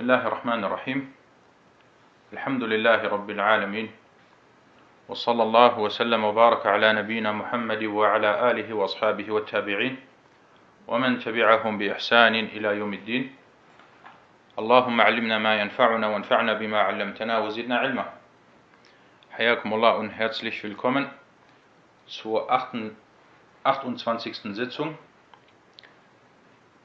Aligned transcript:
بسم 0.00 0.08
الله 0.10 0.26
الرحمن 0.26 0.64
الرحيم 0.64 1.12
الحمد 2.32 2.62
لله 2.64 3.08
رب 3.08 3.30
العالمين 3.30 3.90
وصلى 5.08 5.42
الله 5.42 5.78
وسلم 5.78 6.24
وبارك 6.24 6.66
على 6.66 6.92
نبينا 6.92 7.32
محمد 7.32 7.84
وعلى 7.84 8.50
آله 8.50 8.74
وأصحابه 8.74 9.30
والتابعين 9.30 9.96
ومن 10.88 11.18
تبعهم 11.18 11.78
بإحسان 11.78 12.34
إلى 12.34 12.68
يوم 12.80 12.94
الدين 12.94 13.34
اللهم 14.58 15.00
علمنا 15.00 15.38
ما 15.38 15.60
ينفعنا 15.60 16.06
وانفعنا 16.08 16.52
بما 16.52 16.80
علمتنا 16.80 17.38
وزدنا 17.38 17.78
علما 17.78 18.04
حياكم 19.36 19.68
الله 19.68 19.92
und 20.00 20.10
herzlich 20.16 20.64
willkommen 20.64 21.12
zur 22.08 22.48
28. 22.48 24.56
Sitzung 24.56 24.96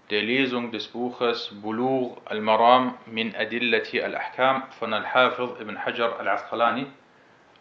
der 0.09 0.21
Lesung 0.21 0.71
des 0.71 0.87
Buches 0.87 1.49
Bulugh 1.61 2.17
al-Maram 2.25 2.93
min 3.07 3.35
Adillati 3.35 4.01
al-Ahkam 4.01 4.63
von 4.77 4.93
Al-Hafiz 4.93 5.59
ibn 5.59 5.83
Hajar 5.83 6.19
al-Asqalani, 6.19 6.85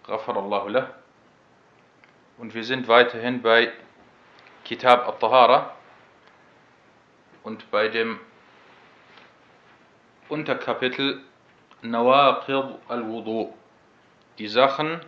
Ghafarallahu 0.07 0.69
lah. 0.69 0.91
Und 2.37 2.55
wir 2.55 2.65
sind 2.65 2.87
weiterhin 2.87 3.41
bei 3.41 3.73
Kitab 4.65 5.09
al-Tahara 5.09 5.75
und 7.45 7.71
bei 7.71 7.88
dem 7.88 8.21
Unterkapitel 10.29 11.21
Nawaqid 11.80 12.79
al-Wudu. 12.88 13.55
Die 14.38 14.49
Sachen 14.49 15.01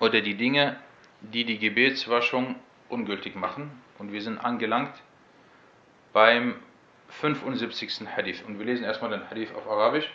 oder 0.00 0.20
die 0.20 0.34
Dinge, 0.36 0.76
die 1.20 1.44
die 1.44 1.58
Gebetswaschung 1.58 2.56
ungültig 2.88 3.34
machen. 3.34 3.70
Und 3.98 4.12
wir 4.12 4.20
sind 4.22 4.38
angelangt 4.38 4.92
beim 6.12 6.62
75. 7.20 8.08
Hadith. 8.16 8.42
Und 8.46 8.58
wir 8.58 8.66
lesen 8.66 8.84
erstmal 8.84 9.10
den 9.10 9.28
Hadith 9.28 9.54
auf 9.54 9.68
Arabisch, 9.68 10.10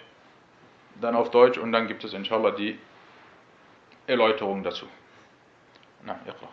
dann 1.02 1.16
auf 1.16 1.30
Deutsch 1.32 1.58
und 1.58 1.72
dann 1.72 1.88
gibt 1.88 2.04
es 2.04 2.14
inshallah 2.14 2.52
die 2.52 2.80
Erläuterung 4.08 4.64
dazu. 4.64 4.88
Na, 6.03 6.14
اقرأ. 6.28 6.50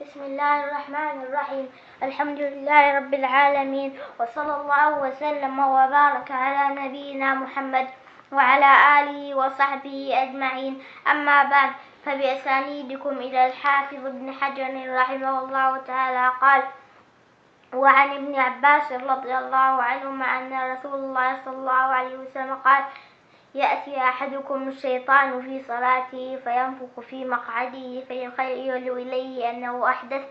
بسم 0.00 0.22
الله 0.22 0.64
الرحمن 0.64 1.22
الرحيم 1.22 1.66
الحمد 2.02 2.38
لله 2.38 2.98
رب 2.98 3.14
العالمين 3.14 3.90
وصلى 4.20 4.54
الله 4.60 4.88
وسلم 5.02 5.58
وبارك 5.58 6.30
على 6.30 6.80
نبينا 6.80 7.34
محمد 7.34 7.86
وعلى 8.32 8.70
آله 9.00 9.34
وصحبه 9.34 9.98
أجمعين 10.22 10.82
أما 11.06 11.42
بعد 11.44 11.70
فبأسانيدكم 12.04 13.14
إلى 13.18 13.46
الحافظ 13.46 14.06
ابن 14.06 14.32
حجر 14.32 14.94
رحمه 14.94 15.44
الله 15.44 15.76
تعالى 15.76 16.32
قال 16.40 16.62
وعن 17.74 18.10
ابن 18.10 18.34
عباس 18.34 18.92
رضي 18.92 19.38
الله 19.38 19.82
عنهما 19.82 20.24
أن 20.24 20.72
رسول 20.72 20.94
الله 20.94 21.36
صلى 21.44 21.56
الله 21.56 21.72
عليه 21.72 22.16
وسلم 22.16 22.54
قال 22.54 22.84
يأتي 23.54 23.98
أحدكم 23.98 24.68
الشيطان 24.68 25.42
في 25.42 25.62
صلاته 25.62 26.38
فينفخ 26.44 27.00
في 27.00 27.24
مقعده 27.24 28.00
فيخيل 28.08 28.98
إليه 28.98 29.50
أنه 29.50 29.88
أحدث 29.88 30.22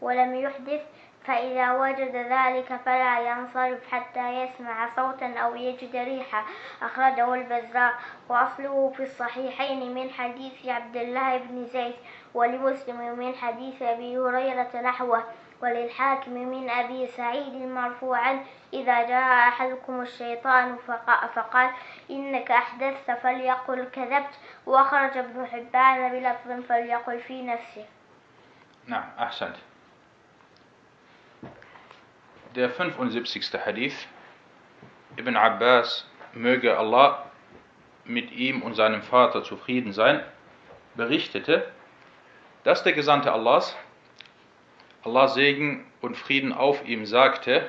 ولم 0.00 0.34
يحدث 0.34 0.80
فإذا 1.24 1.72
وجد 1.72 2.16
ذلك 2.16 2.80
فلا 2.84 3.20
ينصرف 3.20 3.92
حتى 3.92 4.42
يسمع 4.42 4.88
صوتا 4.96 5.34
أو 5.38 5.54
يجد 5.54 5.96
ريحة 5.96 6.44
أخرجه 6.82 7.34
البزار 7.34 7.94
وأصله 8.28 8.92
في 8.96 9.02
الصحيحين 9.02 9.94
من 9.94 10.10
حديث 10.10 10.66
عبد 10.66 10.96
الله 10.96 11.36
بن 11.36 11.66
زيد 11.66 11.94
ولمسلم 12.34 13.18
من 13.18 13.34
حديث 13.34 13.82
أبي 13.82 14.18
هريرة 14.18 14.80
نحوه. 14.82 15.24
وللحاكم 15.62 16.32
من 16.32 16.70
أبي 16.70 17.06
سعيد 17.06 17.54
مرفوعا 17.54 18.44
إذا 18.72 19.06
جاء 19.08 19.48
أحدكم 19.48 20.00
الشيطان 20.00 20.76
فقال 21.34 21.70
إنك 22.10 22.50
أحدثت 22.50 23.10
فليقل 23.10 23.84
كذبت 23.84 24.34
وأخرج 24.66 25.16
ابن 25.16 25.46
حبان 25.46 26.12
بلفظ 26.12 26.66
فليقل 26.68 27.20
في 27.20 27.42
نفسه 27.42 27.86
نعم 28.86 29.04
أحسنت 29.18 29.56
Der 32.56 32.68
75. 32.68 33.64
Hadith 33.64 34.08
Ibn 35.16 35.36
Abbas 35.36 36.04
möge 36.34 36.76
Allah 36.76 37.30
mit 38.04 38.32
ihm 38.32 38.62
und 38.62 38.74
seinem 38.74 39.02
Vater 39.02 39.44
zufrieden 39.44 39.92
sein, 39.92 40.24
berichtete, 40.96 41.70
dass 42.64 42.82
der 42.82 42.92
Gesandte 42.92 43.32
Allahs 43.32 43.76
Allah 45.02 45.28
Segen 45.28 45.86
und 46.02 46.14
Frieden 46.14 46.52
auf 46.52 46.86
ihm 46.86 47.06
sagte, 47.06 47.68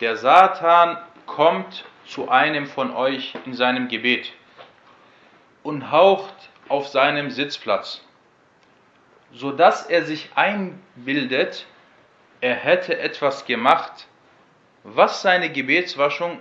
der 0.00 0.16
Satan 0.16 0.98
kommt 1.26 1.84
zu 2.06 2.28
einem 2.28 2.66
von 2.66 2.90
euch 2.94 3.34
in 3.46 3.54
seinem 3.54 3.86
Gebet 3.86 4.32
und 5.62 5.92
haucht 5.92 6.34
auf 6.68 6.88
seinem 6.88 7.30
Sitzplatz, 7.30 8.02
so 9.32 9.52
dass 9.52 9.86
er 9.86 10.04
sich 10.04 10.30
einbildet, 10.34 11.66
er 12.40 12.56
hätte 12.56 12.98
etwas 12.98 13.46
gemacht, 13.46 14.08
was 14.82 15.22
seine 15.22 15.50
Gebetswaschung 15.50 16.40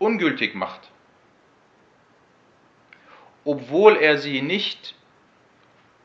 ungültig 0.00 0.56
macht, 0.56 0.90
obwohl 3.44 3.96
er 3.96 4.18
sie 4.18 4.42
nicht 4.42 4.96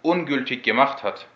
ungültig 0.04 0.64
gemacht 0.64 1.02
hat. 1.02 1.28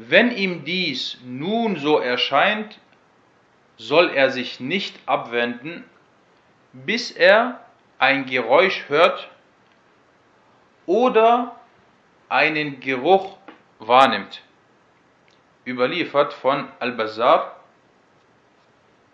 Wenn 0.00 0.30
ihm 0.30 0.64
dies 0.64 1.18
nun 1.24 1.74
so 1.74 1.98
erscheint, 1.98 2.78
soll 3.78 4.10
er 4.10 4.30
sich 4.30 4.60
nicht 4.60 4.94
abwenden, 5.06 5.82
bis 6.72 7.10
er 7.10 7.64
ein 7.98 8.24
Geräusch 8.26 8.88
hört 8.88 9.28
oder 10.86 11.56
einen 12.28 12.78
Geruch 12.78 13.38
wahrnimmt. 13.80 14.40
Überliefert 15.66 16.32
von 16.32 16.68
Al-Bazar 16.78 17.56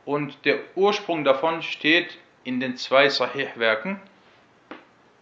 und 0.04 0.44
der 0.44 0.58
Ursprung 0.74 1.24
davon 1.24 1.62
steht 1.62 2.18
in 2.44 2.60
den 2.60 2.76
zwei 2.76 3.08
Sahih-Werken 3.08 3.98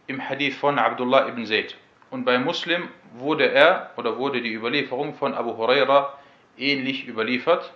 im 0.09 0.29
Hadith 0.29 0.57
von 0.57 0.81
Abdullah 0.81 1.29
ibn 1.29 1.47
Zayd. 1.47 1.77
Und 2.11 2.25
bei 2.25 2.37
Muslim 2.37 2.89
wurde 3.15 3.51
er 3.51 3.91
oder 3.97 4.19
wurde 4.19 4.43
die 4.43 4.53
Überlieferung 4.53 5.15
von 5.15 5.35
Abu 5.35 5.57
Huraira 5.57 6.19
ähnlich 6.57 7.07
überliefert. 7.07 7.73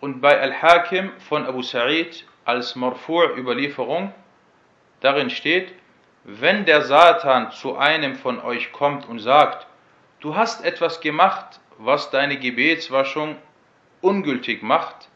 Und 0.00 0.20
bei 0.20 0.40
Al-Hakim 0.40 1.12
von 1.28 1.46
Abu 1.46 1.62
Sa'id 1.62 2.24
als 2.44 2.74
Marfu' 2.74 3.36
Überlieferung 3.36 4.12
darin 5.00 5.30
steht, 5.30 5.72
wenn 6.24 6.64
der 6.64 6.82
Satan 6.82 7.50
zu 7.52 7.76
einem 7.76 8.16
von 8.16 8.40
euch 8.40 8.72
kommt 8.72 9.08
und 9.08 9.18
sagt, 9.18 9.66
du 10.20 10.36
hast 10.36 10.64
etwas 10.64 11.00
gemacht, 11.00 11.60
was 11.78 12.10
deine 12.10 12.38
Gebetswaschung 12.38 13.36
ungültig 14.00 14.62
macht, 14.62 15.08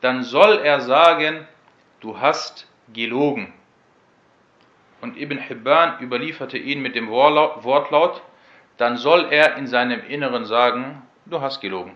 dann 0.00 0.22
soll 0.22 0.58
er 0.58 0.80
sagen, 0.80 1.46
du 2.00 2.20
hast 2.20 2.66
gelogen 2.92 3.52
und 5.04 5.18
Ibn 5.18 5.36
Hibban 5.36 6.00
überlieferte 6.00 6.56
ihn 6.56 6.80
mit 6.80 6.94
dem 6.94 7.10
Wortlaut, 7.10 8.22
dann 8.78 8.96
soll 8.96 9.30
er 9.30 9.56
in 9.56 9.66
seinem 9.66 10.02
Inneren 10.06 10.46
sagen, 10.46 11.02
du 11.26 11.42
hast 11.42 11.60
gelogen. 11.60 11.94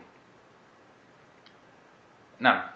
Na, 2.38 2.70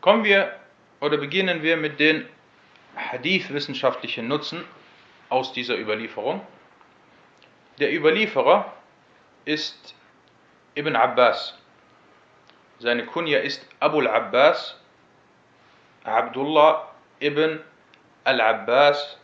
kommen 0.00 0.24
wir 0.24 0.58
oder 0.98 1.18
beginnen 1.18 1.62
wir 1.62 1.76
mit 1.76 2.00
den 2.00 2.28
Hadith-wissenschaftlichen 2.96 4.26
Nutzen 4.26 4.64
aus 5.28 5.52
dieser 5.52 5.78
Überlieferung. 5.78 6.44
Der 7.78 7.94
Überlieferer 7.94 8.72
ist 9.44 9.94
Ibn 10.74 10.96
Abbas. 10.96 11.56
Seine 12.80 13.06
Kunja 13.06 13.38
ist 13.38 13.64
Abu 13.78 14.00
al-Abbas, 14.00 14.80
Abdullah 16.02 16.88
ibn 17.20 17.60
al-Abbas 18.24 19.18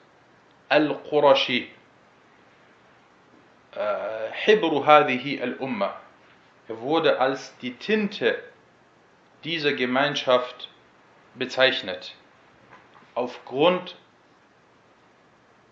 القرشي 0.72 1.68
حبر 4.32 4.74
هذه 4.80 5.44
الأمة 5.44 5.94
Er 6.68 6.82
wurde 6.82 7.20
als 7.20 7.56
die 7.60 7.76
Tinte 7.76 8.42
dieser 9.44 9.74
Gemeinschaft 9.74 10.70
bezeichnet, 11.36 12.16
aufgrund 13.14 13.96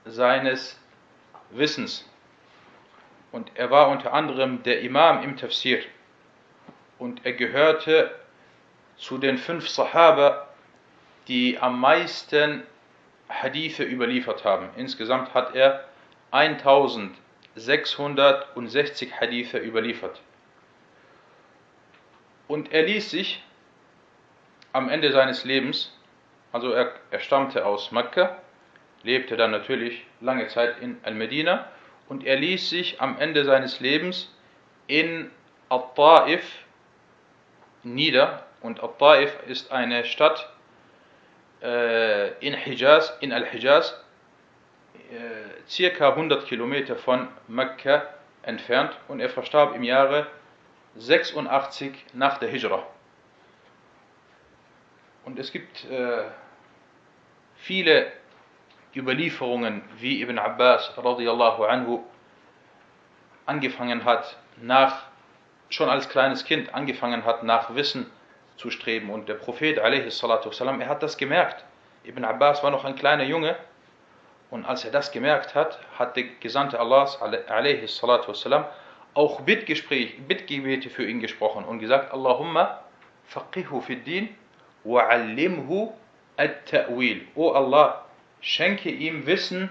seines 0.05 0.79
Wissens. 1.49 2.07
Und 3.31 3.51
er 3.55 3.71
war 3.71 3.89
unter 3.89 4.13
anderem 4.13 4.61
der 4.61 4.81
Imam 4.81 5.23
im 5.23 5.35
Tafsir. 5.35 5.81
Und 6.99 7.25
er 7.25 7.33
gehörte 7.33 8.13
zu 8.97 9.17
den 9.17 9.39
fünf 9.39 9.67
Sahaba, 9.67 10.47
die 11.27 11.57
am 11.57 11.79
meisten 11.79 12.63
Hadithe 13.28 13.84
überliefert 13.84 14.44
haben. 14.44 14.70
Insgesamt 14.76 15.34
hat 15.34 15.54
er 15.54 15.84
1660 16.30 19.20
Hadithe 19.20 19.58
überliefert. 19.58 20.22
Und 22.46 22.72
er 22.72 22.82
ließ 22.82 23.10
sich 23.10 23.42
am 24.72 24.88
Ende 24.88 25.12
seines 25.12 25.44
Lebens 25.44 25.92
also 26.52 26.72
er, 26.72 26.92
er 27.10 27.20
stammte 27.20 27.66
aus 27.66 27.92
Mekka, 27.92 28.38
lebte 29.02 29.36
dann 29.36 29.50
natürlich 29.50 30.04
lange 30.20 30.48
Zeit 30.48 30.80
in 30.80 30.98
Al-Medina 31.02 31.68
und 32.08 32.24
er 32.24 32.36
ließ 32.36 32.70
sich 32.70 33.00
am 33.00 33.18
Ende 33.18 33.44
seines 33.44 33.80
Lebens 33.80 34.34
in 34.86 35.30
Al-Ta'if 35.68 36.42
nieder. 37.82 38.46
Und 38.62 38.82
Al-Ta'if 38.82 39.30
ist 39.46 39.70
eine 39.70 40.04
Stadt 40.04 40.50
in 41.60 42.54
Hijaz, 42.54 43.16
in 43.20 43.32
Al-Hijaz, 43.32 43.94
äh, 45.10 45.68
circa 45.68 46.10
100 46.10 46.46
Kilometer 46.46 46.94
von 46.96 47.28
Mekka 47.48 48.06
entfernt 48.42 48.96
und 49.08 49.20
er 49.20 49.30
verstarb 49.30 49.74
im 49.74 49.82
Jahre 49.82 50.26
86 50.96 51.92
nach 52.12 52.38
der 52.38 52.50
Hijra. 52.50 52.86
Und 55.24 55.38
es 55.38 55.50
gibt 55.50 55.84
äh, 55.90 56.24
viele 57.56 58.12
Überlieferungen, 58.94 59.82
wie 59.98 60.22
Ibn 60.22 60.38
Abbas 60.38 60.92
radiallahu 60.96 61.64
anhu 61.64 62.04
angefangen 63.46 64.04
hat, 64.04 64.36
nach, 64.60 65.04
schon 65.70 65.88
als 65.88 66.08
kleines 66.08 66.44
Kind 66.44 66.74
angefangen 66.74 67.24
hat, 67.24 67.42
nach 67.44 67.74
Wissen 67.74 68.10
zu 68.57 68.69
streben. 68.69 69.09
Und 69.09 69.29
der 69.29 69.35
Prophet, 69.35 69.77
والسلام, 69.77 70.81
er 70.81 70.87
hat 70.87 71.03
das 71.03 71.17
gemerkt. 71.17 71.63
Ibn 72.05 72.25
Abbas 72.25 72.63
war 72.63 72.71
noch 72.71 72.85
ein 72.85 72.95
kleiner 72.95 73.23
Junge. 73.23 73.55
Und 74.49 74.65
als 74.65 74.85
er 74.85 74.91
das 74.91 75.11
gemerkt 75.11 75.55
hat, 75.55 75.79
hat 75.97 76.15
der 76.15 76.25
Gesandte 76.39 76.79
Allahs, 76.79 77.19
والسلام, 77.19 78.65
auch 79.15 79.41
Bittgespräch, 79.41 80.17
Bittgebete 80.27 80.89
für 80.89 81.05
ihn 81.05 81.19
gesprochen 81.19 81.65
und 81.65 81.79
gesagt, 81.79 82.13
Allahumma 82.13 82.81
faqihu 83.25 83.81
fid 83.81 84.05
din 84.05 84.29
wa'allimhu 84.85 85.93
at-ta'wil. 86.37 87.21
O 87.35 87.51
Allah, 87.51 88.05
schenke 88.41 88.89
ihm 88.89 89.25
Wissen 89.25 89.69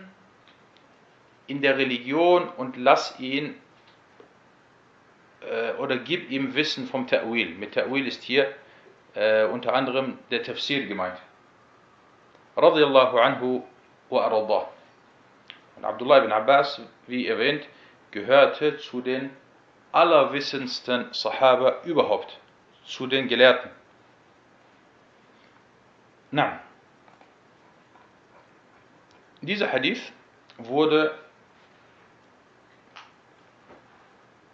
in 1.46 1.60
der 1.60 1.76
Religion 1.76 2.48
und 2.56 2.76
lass 2.76 3.18
ihn 3.18 3.54
äh, 5.42 5.72
oder 5.78 5.96
gib 5.96 6.30
ihm 6.30 6.54
Wissen 6.54 6.86
vom 6.86 7.06
Ta'wil. 7.06 7.54
Mit 7.56 7.76
Ta'wil 7.76 8.06
ist 8.06 8.22
hier 8.22 8.54
äh, 9.17 9.45
unter 9.45 9.73
anderem 9.73 10.19
der 10.29 10.43
Tafsir 10.43 10.85
gemeint. 10.85 11.17
Radiallahu 12.55 13.17
anhu 13.17 13.63
wa 14.09 14.25
arada. 14.25 14.69
Und 15.75 15.85
Abdullah 15.85 16.19
ibn 16.19 16.31
Abbas, 16.31 16.79
wie 17.07 17.27
erwähnt, 17.27 17.67
gehörte 18.11 18.77
zu 18.77 19.01
den 19.01 19.31
allerwissendsten 19.91 21.11
Sahaba 21.13 21.81
überhaupt, 21.83 22.39
zu 22.85 23.07
den 23.07 23.27
Gelehrten. 23.27 23.71
Na, 26.29 26.59
dieser 29.41 29.71
Hadith 29.71 30.11
wurde 30.57 31.17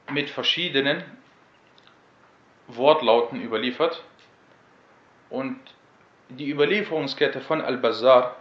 mit 0.10 0.30
verschiedenen 0.30 1.04
Wortlauten 2.68 3.42
überliefert 3.42 4.04
und 5.34 5.60
die 6.30 6.52
Überlieferungskette 6.52 7.42
von 7.42 7.60
Al-Bazar, 7.60 8.36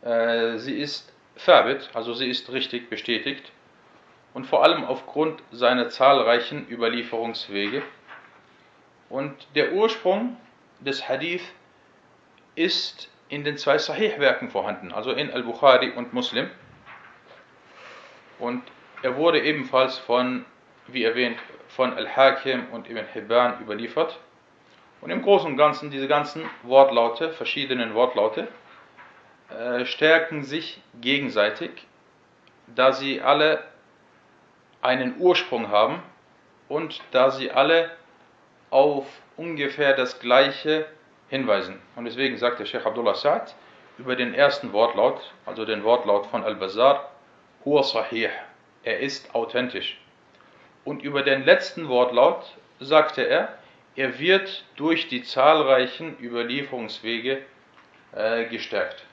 äh, 0.00 0.56
sie 0.56 0.78
ist 0.78 1.12
Thabit, 1.36 1.90
also 1.92 2.14
sie 2.14 2.30
ist 2.30 2.50
richtig 2.50 2.88
bestätigt 2.88 3.52
und 4.32 4.46
vor 4.46 4.64
allem 4.64 4.84
aufgrund 4.84 5.42
seiner 5.52 5.90
zahlreichen 5.90 6.66
Überlieferungswege. 6.70 7.82
Und 9.10 9.34
der 9.54 9.72
Ursprung 9.72 10.38
des 10.80 11.06
Hadith 11.06 11.42
ist 12.54 13.10
in 13.28 13.44
den 13.44 13.58
zwei 13.58 13.76
Sahih-Werken 13.76 14.48
vorhanden, 14.48 14.92
also 14.92 15.12
in 15.12 15.30
Al-Bukhari 15.30 15.90
und 15.90 16.14
Muslim. 16.14 16.48
Und 18.38 18.62
er 19.02 19.16
wurde 19.16 19.42
ebenfalls 19.42 19.98
von, 19.98 20.46
wie 20.86 21.04
erwähnt, 21.04 21.38
von 21.68 21.92
Al-Hakim 21.92 22.68
und 22.72 22.88
Ibn 22.88 23.04
Hibban 23.12 23.60
überliefert. 23.60 24.18
Und 25.00 25.10
im 25.10 25.22
Großen 25.22 25.50
und 25.50 25.56
Ganzen, 25.56 25.90
diese 25.90 26.08
ganzen 26.08 26.42
Wortlaute, 26.62 27.30
verschiedenen 27.32 27.94
Wortlaute, 27.94 28.48
äh, 29.48 29.84
stärken 29.84 30.44
sich 30.44 30.80
gegenseitig, 31.00 31.70
da 32.66 32.92
sie 32.92 33.20
alle 33.20 33.64
einen 34.82 35.18
Ursprung 35.18 35.70
haben 35.70 36.02
und 36.68 37.00
da 37.10 37.30
sie 37.30 37.50
alle 37.50 37.90
auf 38.70 39.06
ungefähr 39.36 39.94
das 39.94 40.20
gleiche 40.20 40.86
hinweisen. 41.28 41.80
Und 41.96 42.04
deswegen 42.04 42.36
sagt 42.36 42.60
der 42.60 42.66
Sheikh 42.66 42.86
Abdullah 42.86 43.14
Sa'd 43.14 43.54
über 43.98 44.16
den 44.16 44.34
ersten 44.34 44.72
Wortlaut, 44.72 45.32
also 45.46 45.64
den 45.64 45.82
Wortlaut 45.84 46.26
von 46.26 46.44
Al-Bazar, 46.44 47.10
Huwa 47.64 47.82
Sahih, 47.82 48.30
er 48.84 49.00
ist 49.00 49.34
authentisch. 49.34 49.98
Und 50.84 51.02
über 51.02 51.22
den 51.22 51.44
letzten 51.44 51.88
Wortlaut 51.88 52.56
sagte 52.78 53.22
er, 53.22 53.59
er 53.96 54.18
wird 54.18 54.64
durch 54.76 55.08
die 55.08 55.22
zahlreichen 55.22 56.16
Überlieferungswege 56.20 57.42
äh, 58.12 58.46
gestärkt. 58.46 59.04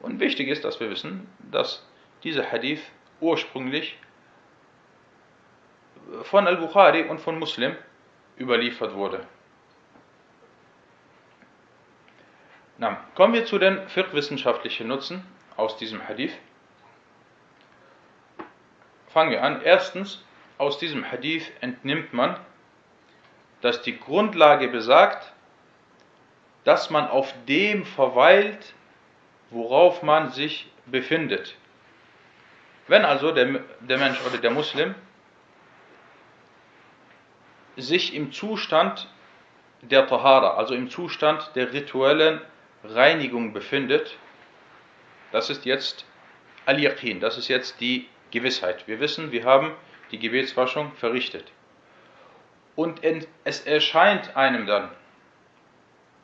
Und 0.00 0.20
wichtig 0.20 0.48
ist, 0.48 0.64
dass 0.64 0.80
wir 0.80 0.90
wissen, 0.90 1.28
dass 1.50 1.84
dieser 2.22 2.50
Hadith 2.50 2.82
ursprünglich 3.20 3.98
von 6.22 6.46
Al-Bukhari 6.46 7.02
und 7.02 7.20
von 7.20 7.38
Muslim 7.38 7.76
überliefert 8.38 8.94
wurde. 8.94 9.26
Na, 12.78 13.04
kommen 13.14 13.34
wir 13.34 13.44
zu 13.44 13.58
den 13.58 13.88
fiqh-wissenschaftlichen 13.88 14.86
Nutzen 14.86 15.24
aus 15.56 15.76
diesem 15.76 16.06
Hadith. 16.06 16.32
Fangen 19.08 19.32
wir 19.32 19.42
an. 19.42 19.62
Erstens, 19.62 20.24
aus 20.58 20.78
diesem 20.78 21.10
Hadith 21.10 21.50
entnimmt 21.60 22.12
man, 22.12 22.38
dass 23.60 23.82
die 23.82 23.98
Grundlage 23.98 24.68
besagt, 24.68 25.32
dass 26.64 26.90
man 26.90 27.08
auf 27.08 27.32
dem 27.46 27.84
verweilt, 27.84 28.74
worauf 29.50 30.02
man 30.02 30.30
sich 30.30 30.70
befindet. 30.86 31.56
Wenn 32.86 33.04
also 33.04 33.32
der, 33.32 33.60
der 33.80 33.98
Mensch 33.98 34.18
oder 34.26 34.38
der 34.38 34.50
Muslim 34.50 34.94
sich 37.76 38.14
im 38.14 38.32
Zustand 38.32 39.08
der 39.82 40.06
Tahara, 40.06 40.56
also 40.56 40.74
im 40.74 40.90
Zustand 40.90 41.50
der 41.54 41.72
rituellen 41.72 42.40
Reinigung 42.82 43.52
befindet, 43.52 44.16
das 45.32 45.50
ist 45.50 45.64
jetzt 45.64 46.04
Al-Yaqin, 46.66 47.20
das 47.20 47.38
ist 47.38 47.48
jetzt 47.48 47.80
die 47.80 48.08
Gewissheit. 48.30 48.86
Wir 48.86 49.00
wissen, 49.00 49.32
wir 49.32 49.44
haben 49.44 49.72
die 50.10 50.18
Gebetswaschung 50.18 50.92
verrichtet. 50.92 51.50
Und 52.78 53.00
es 53.42 53.62
erscheint 53.62 54.36
einem 54.36 54.64
dann, 54.64 54.88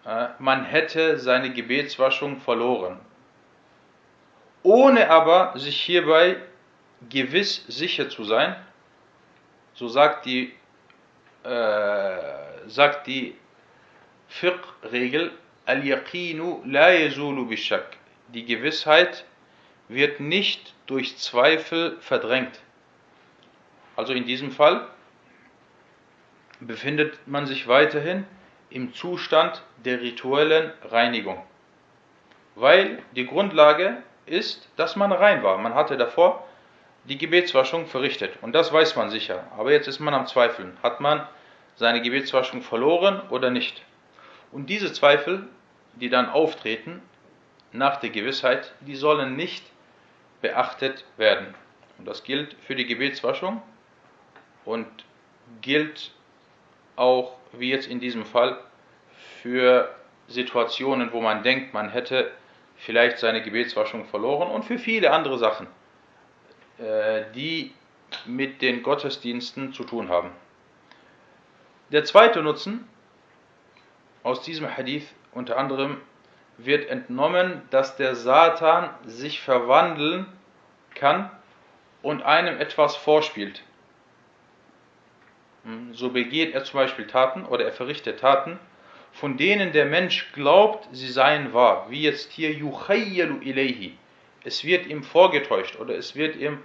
äh, 0.07 0.29
man 0.39 0.65
hätte 0.65 1.19
seine 1.19 1.53
Gebetswaschung 1.53 2.37
verloren, 2.37 3.01
ohne 4.63 5.11
aber 5.11 5.59
sich 5.59 5.81
hierbei 5.81 6.37
gewiss 7.09 7.65
sicher 7.67 8.09
zu 8.09 8.23
sein, 8.23 8.55
so 9.73 9.89
sagt 9.89 10.27
die, 10.27 10.53
äh, 11.43 13.01
die 13.05 13.35
Fiqh-Regel, 14.29 15.33
Al-Yaqinu 15.67 16.63
la 16.67 16.91
yazulu 16.93 17.47
bishak. 17.47 17.97
Die 18.29 18.45
Gewissheit 18.45 19.25
wird 19.89 20.21
nicht 20.21 20.73
durch 20.87 21.17
Zweifel 21.19 21.97
verdrängt. 21.99 22.61
Also 23.97 24.13
in 24.13 24.25
diesem 24.25 24.53
Fall 24.53 24.87
befindet 26.61 27.19
man 27.27 27.47
sich 27.47 27.69
weiterhin 27.69 28.25
im 28.71 28.93
Zustand 28.95 29.63
der 29.85 30.01
rituellen 30.01 30.73
Reinigung. 30.85 31.43
Weil 32.55 33.03
die 33.13 33.27
Grundlage 33.27 34.03
ist, 34.27 34.69
dass 34.77 34.97
man 34.97 35.13
rein 35.13 35.43
war. 35.43 35.59
Man 35.59 35.75
hatte 35.75 35.97
davor 35.97 36.47
die 37.05 37.19
Gebetswaschung 37.19 37.87
verrichtet 37.87 38.39
und 38.41 38.55
das 38.55 38.73
weiß 38.73 38.97
man 38.97 39.11
sicher. 39.11 39.45
Aber 39.57 39.73
jetzt 39.73 39.89
ist 39.89 40.01
man 40.01 40.15
am 40.15 40.27
Zweifeln. 40.27 40.77
Hat 40.83 41.01
man 41.01 41.27
seine 41.77 42.01
Gebetswaschung 42.01 42.63
verloren 42.63 43.21
oder 43.31 43.51
nicht? 43.51 43.83
Und 44.53 44.71
diese 44.71 44.93
Zweifel, 44.93 45.49
die 45.97 46.09
dann 46.09 46.29
auftreten 46.29 47.03
nach 47.73 47.97
der 47.97 48.11
Gewissheit, 48.11 48.73
die 48.81 48.95
sollen 48.95 49.37
nicht 49.37 49.65
beachtet 50.41 51.05
werden. 51.17 51.55
Und 51.99 52.07
das 52.07 52.25
gilt 52.25 52.55
für 52.67 52.75
die 52.75 52.87
Gebetswaschung 52.87 53.63
und 54.65 54.87
gilt 55.61 56.13
auch, 56.97 57.37
wie 57.53 57.71
jetzt 57.71 57.89
in 57.89 58.01
diesem 58.01 58.25
Fall, 58.25 58.59
für 59.43 59.95
Situationen, 60.29 61.13
wo 61.13 61.21
man 61.21 61.43
denkt, 61.43 61.75
man 61.75 61.91
hätte 61.91 62.31
vielleicht 62.77 63.19
seine 63.19 63.43
Gebetswaschung 63.43 64.07
verloren 64.07 64.51
und 64.51 64.65
für 64.65 64.79
viele 64.79 65.13
andere 65.13 65.39
Sachen, 65.39 65.67
äh, 66.79 67.25
die 67.35 67.73
mit 68.27 68.63
den 68.63 68.83
Gottesdiensten 68.83 69.73
zu 69.73 69.85
tun 69.85 70.09
haben. 70.09 70.31
Der 71.91 72.05
zweite 72.05 72.43
Nutzen 72.43 72.89
aus 74.23 74.43
diesem 74.43 74.75
Hadith 74.75 75.07
unter 75.33 75.57
anderem 75.57 76.01
wird 76.57 76.89
entnommen, 76.89 77.63
dass 77.71 77.97
der 77.97 78.15
Satan 78.15 78.91
sich 79.05 79.41
verwandeln 79.41 80.27
kann 80.95 81.31
und 82.03 82.23
einem 82.23 82.59
etwas 82.61 82.97
vorspielt. 82.97 83.63
Hm, 85.65 85.95
so 85.95 86.11
begeht 86.11 86.55
er 86.55 86.65
zum 86.65 86.81
Beispiel 86.81 87.07
Taten 87.07 87.45
oder 87.47 87.65
er 87.65 87.73
verrichtet 87.73 88.21
Taten, 88.21 88.59
von 89.13 89.37
denen 89.37 89.73
der 89.73 89.87
Mensch 89.87 90.33
glaubt, 90.33 90.89
sie 90.93 91.09
seien 91.09 91.53
wahr. 91.53 91.87
Wie 91.89 92.03
jetzt 92.03 92.33
hier 92.33 92.53
yukhayyalu 92.53 93.41
ilayhi. 93.41 93.97
Es 94.45 94.65
wird 94.65 94.87
ihm 94.87 95.03
vorgetäuscht 95.03 95.79
oder 95.79 95.97
es 95.97 96.17
wird 96.17 96.37
ihm 96.37 96.59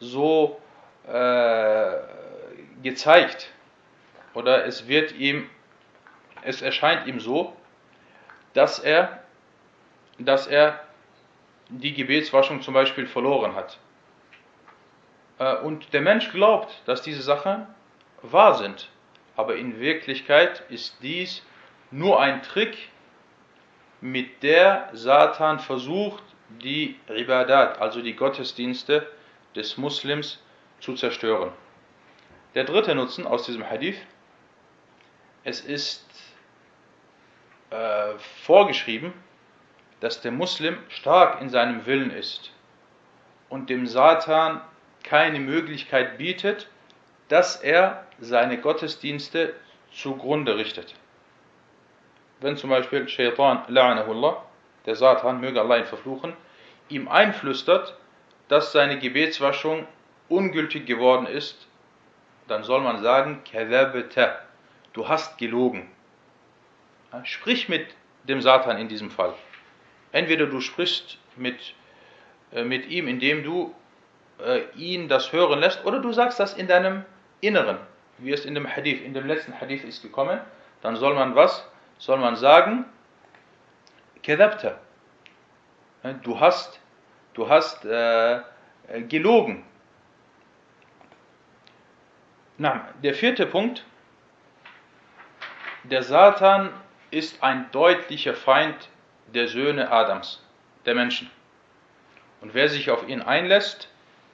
so 0.00 0.60
äh, 1.06 1.92
gezeigt 2.82 3.50
oder 4.34 4.64
es 4.64 4.88
wird 4.88 5.12
ihm, 5.12 5.48
es 6.42 6.62
erscheint 6.62 7.06
ihm 7.06 7.20
so, 7.20 7.54
dass 8.54 8.78
er, 8.78 9.22
dass 10.18 10.46
er 10.46 10.80
die 11.68 11.92
Gebetswaschung 11.92 12.62
zum 12.62 12.72
Beispiel 12.72 13.06
verloren 13.06 13.54
hat. 13.54 13.78
Äh, 15.38 15.56
und 15.56 15.92
der 15.92 16.00
Mensch 16.00 16.30
glaubt, 16.30 16.82
dass 16.86 17.02
diese 17.02 17.22
Sachen 17.22 17.66
wahr 18.32 18.54
sind. 18.54 18.88
Aber 19.36 19.56
in 19.56 19.80
Wirklichkeit 19.80 20.62
ist 20.70 20.96
dies 21.02 21.42
nur 21.90 22.20
ein 22.20 22.42
Trick, 22.42 22.76
mit 24.00 24.42
der 24.42 24.90
Satan 24.92 25.58
versucht, 25.58 26.22
die 26.48 26.98
Ibadat, 27.08 27.80
also 27.80 28.02
die 28.02 28.14
Gottesdienste 28.14 29.10
des 29.54 29.76
Muslims 29.76 30.42
zu 30.80 30.94
zerstören. 30.94 31.50
Der 32.54 32.64
dritte 32.64 32.94
Nutzen 32.94 33.26
aus 33.26 33.44
diesem 33.46 33.68
Hadith, 33.68 33.96
es 35.44 35.60
ist 35.60 36.04
äh, 37.70 38.12
vorgeschrieben, 38.44 39.12
dass 40.00 40.20
der 40.20 40.32
Muslim 40.32 40.78
stark 40.88 41.40
in 41.40 41.48
seinem 41.48 41.86
Willen 41.86 42.10
ist 42.10 42.52
und 43.48 43.70
dem 43.70 43.86
Satan 43.86 44.60
keine 45.02 45.40
Möglichkeit 45.40 46.18
bietet, 46.18 46.68
dass 47.28 47.56
er 47.56 48.06
seine 48.20 48.58
Gottesdienste 48.58 49.54
zugrunde 49.92 50.56
richtet. 50.56 50.94
Wenn 52.40 52.56
zum 52.56 52.70
Beispiel 52.70 53.08
Shaitan, 53.08 53.64
la'anahullah, 53.68 54.42
der 54.84 54.94
Satan, 54.94 55.40
möge 55.40 55.60
Allah 55.60 55.78
ihn 55.78 55.84
verfluchen, 55.84 56.34
ihm 56.88 57.08
einflüstert, 57.08 57.96
dass 58.48 58.72
seine 58.72 58.98
Gebetswaschung 58.98 59.86
ungültig 60.28 60.86
geworden 60.86 61.26
ist, 61.26 61.66
dann 62.46 62.62
soll 62.62 62.80
man 62.80 63.02
sagen, 63.02 63.42
du 64.92 65.08
hast 65.08 65.38
gelogen. 65.38 65.90
Sprich 67.24 67.68
mit 67.68 67.86
dem 68.24 68.40
Satan 68.40 68.78
in 68.78 68.88
diesem 68.88 69.10
Fall. 69.10 69.34
Entweder 70.12 70.46
du 70.46 70.60
sprichst 70.60 71.18
mit, 71.36 71.74
äh, 72.52 72.62
mit 72.62 72.88
ihm, 72.88 73.08
indem 73.08 73.42
du 73.42 73.74
äh, 74.38 74.62
ihn 74.76 75.08
das 75.08 75.32
hören 75.32 75.60
lässt, 75.60 75.84
oder 75.84 76.00
du 76.00 76.12
sagst 76.12 76.38
das 76.38 76.54
in 76.54 76.68
deinem 76.68 77.04
Inneren, 77.46 77.78
wie 78.18 78.32
es 78.32 78.44
in 78.44 78.54
dem 78.54 78.66
Hadith, 78.66 79.02
in 79.02 79.14
dem 79.14 79.26
letzten 79.26 79.58
Hadith 79.60 79.84
ist 79.84 80.02
gekommen, 80.02 80.40
dann 80.82 80.96
soll 80.96 81.14
man 81.14 81.34
was? 81.34 81.66
Soll 81.98 82.18
man 82.18 82.36
sagen, 82.36 82.84
kadhabta. 84.22 84.78
Du 86.22 86.38
hast, 86.38 86.80
du 87.34 87.48
hast 87.48 87.84
äh, 87.84 88.40
gelogen. 89.08 89.64
Na, 92.58 92.88
der 93.02 93.14
vierte 93.14 93.46
Punkt, 93.46 93.84
der 95.84 96.02
Satan 96.02 96.72
ist 97.10 97.42
ein 97.42 97.70
deutlicher 97.70 98.34
Feind 98.34 98.88
der 99.34 99.48
Söhne 99.48 99.90
Adams, 99.90 100.42
der 100.84 100.94
Menschen. 100.94 101.30
Und 102.40 102.54
wer 102.54 102.68
sich 102.68 102.90
auf 102.90 103.08
ihn 103.08 103.22
einlässt, 103.22 103.88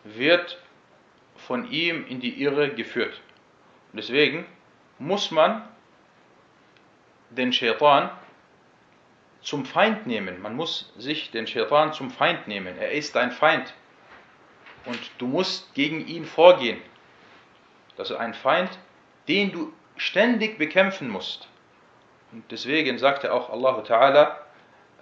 wird 0.04 0.61
von 1.46 1.70
ihm 1.70 2.06
in 2.06 2.20
die 2.20 2.42
Irre 2.42 2.70
geführt. 2.70 3.20
Deswegen 3.92 4.46
muss 4.98 5.30
man 5.30 5.62
den 7.30 7.52
Shaitan 7.52 8.10
zum 9.40 9.64
Feind 9.66 10.06
nehmen. 10.06 10.40
Man 10.40 10.54
muss 10.54 10.92
sich 10.96 11.30
den 11.30 11.46
Shaitan 11.46 11.92
zum 11.92 12.10
Feind 12.10 12.46
nehmen. 12.46 12.78
Er 12.78 12.92
ist 12.92 13.16
dein 13.16 13.32
Feind. 13.32 13.74
Und 14.84 14.98
du 15.18 15.26
musst 15.26 15.74
gegen 15.74 16.06
ihn 16.06 16.24
vorgehen. 16.24 16.80
Das 17.96 18.10
ist 18.10 18.16
ein 18.16 18.34
Feind, 18.34 18.70
den 19.28 19.52
du 19.52 19.72
ständig 19.96 20.58
bekämpfen 20.58 21.08
musst. 21.08 21.48
Und 22.32 22.50
deswegen 22.50 22.98
sagte 22.98 23.32
auch 23.32 23.50
Allah 23.50 23.82
Ta'ala 23.82 24.36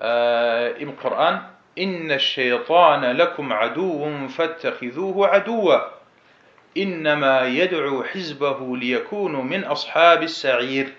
äh, 0.00 0.82
im 0.82 0.96
Koran, 0.96 1.48
Inna 1.76 2.18
shaytana 2.18 3.12
lakum 3.12 3.52
aduun 3.52 4.28
fattakhidhuhu 4.28 5.24
aduwa. 5.24 5.99
Innama 6.74 7.46
yad'u 7.46 8.04
hizbahu 8.04 8.76
liyakunu 8.76 9.42
min 9.42 9.64
ashabis 9.64 10.40
sa'ir. 10.40 10.92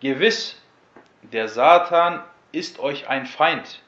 Gewiss, 0.00 0.60
der 1.22 1.48
Satan 1.48 2.22
ist 2.52 2.78
euch 2.78 3.08
ein 3.08 3.26
Feind. 3.26 3.82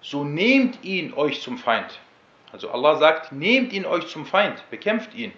So 0.00 0.24
nehmt 0.24 0.84
ihn 0.84 1.14
euch 1.14 1.40
zum 1.40 1.58
Feind. 1.58 1.98
Also 2.52 2.70
Allah 2.70 2.96
sagt, 2.96 3.32
nehmt 3.32 3.72
ihn 3.72 3.86
euch 3.86 4.08
zum 4.08 4.26
Feind, 4.26 4.62
bekämpft 4.70 5.14
ihn. 5.14 5.32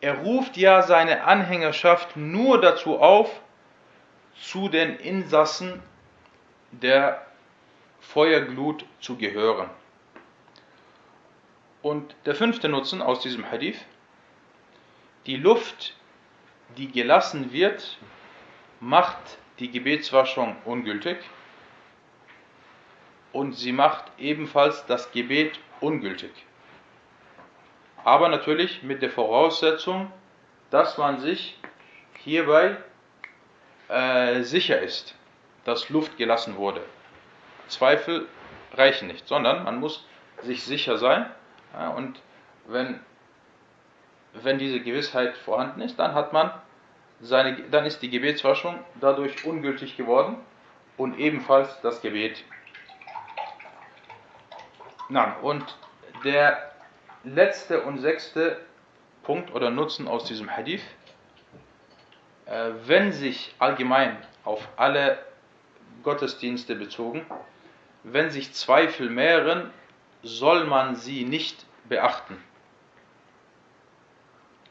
Er 0.00 0.18
ruft 0.18 0.56
ja 0.56 0.82
seine 0.82 1.24
Anhängerschaft 1.24 2.16
nur 2.16 2.60
dazu 2.60 2.98
auf, 2.98 3.40
zu 4.40 4.68
den 4.68 4.96
Insassen 4.96 5.82
der 6.72 7.26
Feuerglut 8.00 8.86
zu 9.00 9.16
gehören. 9.16 9.68
Und 11.90 12.14
der 12.24 12.36
fünfte 12.36 12.68
Nutzen 12.68 13.02
aus 13.02 13.18
diesem 13.18 13.50
Hadith, 13.50 13.84
die 15.26 15.34
Luft, 15.34 15.96
die 16.76 16.88
gelassen 16.88 17.52
wird, 17.52 17.98
macht 18.78 19.38
die 19.58 19.72
Gebetswaschung 19.72 20.54
ungültig 20.64 21.16
und 23.32 23.54
sie 23.54 23.72
macht 23.72 24.04
ebenfalls 24.18 24.86
das 24.86 25.10
Gebet 25.10 25.58
ungültig. 25.80 26.30
Aber 28.04 28.28
natürlich 28.28 28.84
mit 28.84 29.02
der 29.02 29.10
Voraussetzung, 29.10 30.12
dass 30.70 30.96
man 30.96 31.18
sich 31.18 31.58
hierbei 32.22 32.76
äh, 33.88 34.42
sicher 34.42 34.80
ist, 34.80 35.16
dass 35.64 35.88
Luft 35.88 36.16
gelassen 36.18 36.56
wurde. 36.56 36.82
Zweifel 37.66 38.28
reichen 38.74 39.08
nicht, 39.08 39.26
sondern 39.26 39.64
man 39.64 39.80
muss 39.80 40.06
sich 40.42 40.62
sicher 40.62 40.96
sein. 40.96 41.28
Ja, 41.72 41.90
und 41.90 42.20
wenn, 42.66 43.00
wenn 44.34 44.58
diese 44.58 44.80
Gewissheit 44.80 45.36
vorhanden 45.36 45.80
ist, 45.80 45.98
dann 45.98 46.14
hat 46.14 46.32
man 46.32 46.50
seine, 47.20 47.62
dann 47.70 47.84
ist 47.84 48.00
die 48.02 48.10
Gebetswaschung 48.10 48.78
dadurch 49.00 49.44
ungültig 49.44 49.96
geworden 49.96 50.36
und 50.96 51.18
ebenfalls 51.18 51.80
das 51.82 52.00
Gebet. 52.00 52.44
Na, 55.08 55.36
und 55.42 55.64
der 56.24 56.70
letzte 57.24 57.82
und 57.82 57.98
sechste 57.98 58.60
Punkt 59.22 59.52
oder 59.54 59.70
Nutzen 59.70 60.08
aus 60.08 60.24
diesem 60.24 60.50
Hadith, 60.56 60.82
äh, 62.46 62.70
wenn 62.86 63.12
sich 63.12 63.54
allgemein 63.58 64.16
auf 64.44 64.66
alle 64.76 65.18
Gottesdienste 66.02 66.74
bezogen, 66.74 67.26
wenn 68.02 68.30
sich 68.30 68.54
Zweifel 68.54 69.10
mehren, 69.10 69.70
soll 70.22 70.64
man 70.64 70.96
sie 70.96 71.24
nicht 71.24 71.66
beachten. 71.88 72.42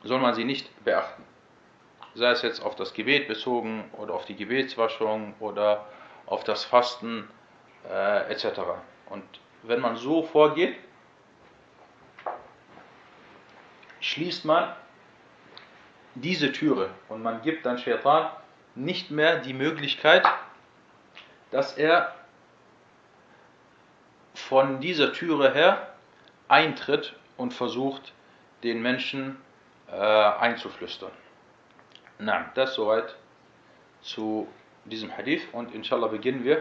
Soll 0.03 0.19
man 0.19 0.33
sie 0.33 0.45
nicht 0.45 0.83
beachten. 0.83 1.23
Sei 2.13 2.31
es 2.31 2.41
jetzt 2.41 2.61
auf 2.61 2.75
das 2.75 2.93
Gebet 2.93 3.27
bezogen 3.27 3.89
oder 3.97 4.13
auf 4.13 4.25
die 4.25 4.35
Gebetswaschung 4.35 5.33
oder 5.39 5.85
auf 6.25 6.43
das 6.43 6.63
Fasten 6.63 7.29
äh, 7.89 8.31
etc. 8.31 8.59
Und 9.09 9.23
wenn 9.63 9.79
man 9.79 9.97
so 9.97 10.23
vorgeht, 10.23 10.75
schließt 13.99 14.45
man 14.45 14.73
diese 16.15 16.51
Türe 16.51 16.89
und 17.09 17.21
man 17.21 17.41
gibt 17.41 17.65
dann 17.65 17.77
Shaitan 17.77 18.29
nicht 18.75 19.11
mehr 19.11 19.39
die 19.39 19.53
Möglichkeit, 19.53 20.25
dass 21.51 21.77
er 21.77 22.13
von 24.48 24.80
dieser 24.80 25.12
Türe 25.12 25.52
her 25.52 25.88
eintritt 26.48 27.14
und 27.36 27.52
versucht, 27.52 28.12
den 28.62 28.80
Menschen 28.80 29.36
äh, 29.90 29.94
einzuflüstern. 29.94 31.10
Na, 32.18 32.50
das 32.54 32.74
soweit 32.74 33.16
zu 34.02 34.48
diesem 34.84 35.16
Hadith 35.16 35.42
und 35.52 35.74
inshallah 35.74 36.08
beginnen 36.08 36.44
wir 36.44 36.58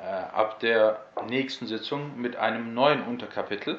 äh, 0.00 0.06
ab 0.32 0.60
der 0.60 1.00
nächsten 1.28 1.66
Sitzung 1.66 2.20
mit 2.20 2.36
einem 2.36 2.74
neuen 2.74 3.02
Unterkapitel. 3.04 3.78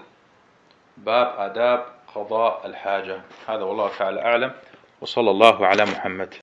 Bab 0.97 1.37
Adab 1.37 1.95
قضاء 2.15 2.65
الحاجة 2.65 3.21
هذا 3.47 3.63
والله 3.63 3.91
تعالى 3.97 4.21
أعلم 4.21 4.51
وصلى 5.01 5.31
الله 5.31 5.67
على 5.67 5.85
محمد 5.85 6.33